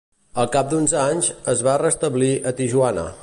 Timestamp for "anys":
1.01-1.29